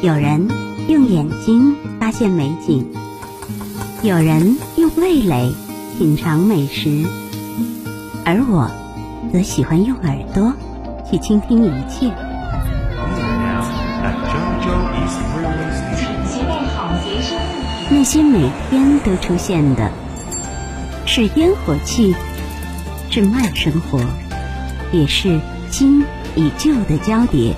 [0.00, 0.48] 有人
[0.88, 2.86] 用眼睛发现美景，
[4.02, 5.52] 有人用味蕾
[5.98, 7.04] 品尝美食，
[8.24, 8.70] 而我
[9.32, 10.52] 则喜欢用耳朵
[11.10, 12.12] 去倾听一切。
[17.90, 19.90] 那些每天都出现的，
[21.06, 22.14] 是烟火气，
[23.10, 24.00] 是慢生活，
[24.92, 25.40] 也是
[25.72, 26.02] 新
[26.36, 27.56] 与旧的交叠。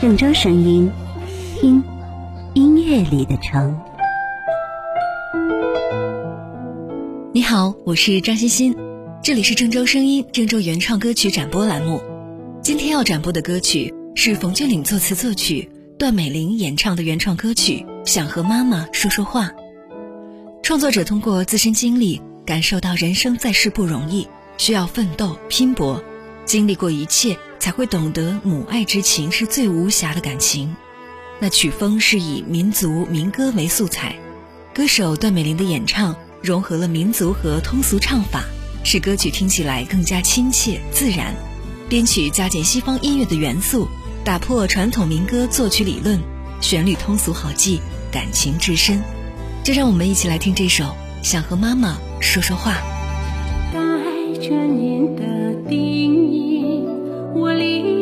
[0.00, 0.88] 郑州声音，
[1.60, 1.82] 听
[2.54, 3.76] 音乐里的城。
[7.34, 8.76] 你好，我是张欣欣，
[9.24, 12.00] 这里是郑州声音郑州原创歌曲展播栏目。
[12.62, 19.46] 今天要展播的歌曲是冯俊岭作词作曲，段美玲演唱的原创歌曲《想和妈妈说说话》。
[20.62, 24.28] 创作者通过自身经历，感受到人生在世不容易，
[24.58, 26.00] 需要奋斗拼搏，
[26.44, 27.36] 经历过一切。
[27.58, 30.74] 才会懂得母爱之情是最无瑕的感情。
[31.40, 34.16] 那曲风是以民族民歌为素材，
[34.74, 38.44] 歌手段美玲的演唱融合了民族和通俗唱法，
[38.82, 41.34] 使歌曲听起来更加亲切自然。
[41.88, 43.88] 编曲加减西方音乐的元素，
[44.24, 46.20] 打破传统民歌作曲理论，
[46.60, 49.00] 旋律通俗好记，感情至深。
[49.62, 50.84] 就让我们一起来听这首
[51.22, 52.72] 《想和妈妈说说话》。
[53.72, 53.80] 带
[54.40, 55.47] 着您的。
[57.38, 57.97] 我离。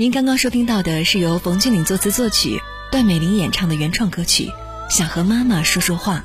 [0.00, 2.58] 您刚刚收听到的是由冯俊岭作词作曲、
[2.90, 4.46] 段美玲演唱的原创歌曲
[4.88, 6.24] 《想和妈妈说说话》。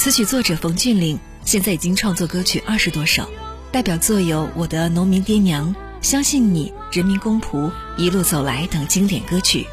[0.00, 3.28] 词曲作者冯俊岭现在已经创作歌曲二十多首，
[3.70, 5.68] 代表作有《我的农民爹娘》
[6.00, 7.66] 《相信你》《人民公仆》
[7.98, 9.66] 《一路走来》等经典歌曲。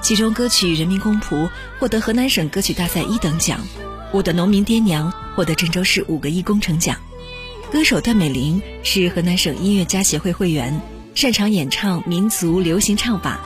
[0.00, 1.44] 其中歌曲《人民公仆》
[1.78, 3.60] 获得河南省歌曲大赛一等奖，
[4.12, 6.96] 《我的农民爹娘》获得郑州市五个一工程奖。
[7.70, 10.80] 歌手段美玲是河南省音乐家协会会员，
[11.18, 13.40] 擅长演唱民族流行唱法。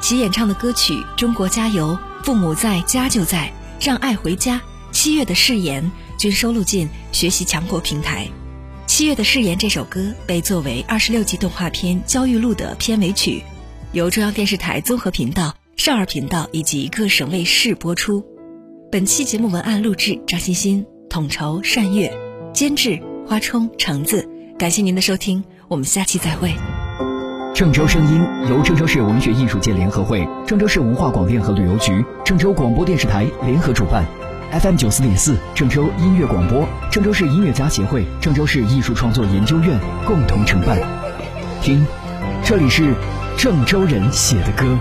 [0.00, 1.88] 其演唱的歌曲《中国加油》
[2.24, 3.52] 《父母在，家就在》
[3.86, 4.54] 《让爱回家》
[4.92, 5.84] 《七月的誓言》
[6.18, 8.24] 均收录进学习强国平台。
[8.86, 13.42] 《七月的誓言》这首歌被作为二十六集动画片《焦裕禄》的片尾曲，
[13.92, 18.24] 由中央电视台综合频道、少儿频道以及各省卫视播出。
[18.90, 22.10] 本期节目文案录制张欣欣，统筹单月，
[22.54, 24.26] 监制花冲、橙子。
[24.58, 26.54] 感谢您的收听，我们下期再会。
[27.54, 34.04] 郑州声音由郑州市文学艺术界联合会、郑州市文化广电和旅游局、郑州广播电视台联合主办
[34.52, 40.78] ，FM 九四点四郑州音乐广播、郑州市音乐家协会、郑州市艺术创作研究院共同承办。
[41.60, 41.84] 听，
[42.44, 42.94] 这里是
[43.36, 44.78] 郑州人写的歌。